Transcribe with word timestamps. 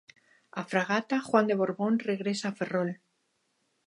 A 0.61 0.63
fragata 0.71 1.19
Juan 1.27 1.45
de 1.49 1.55
Borbón 1.59 1.93
regresa 2.09 2.45
a 2.49 2.55
Ferrol. 2.59 2.89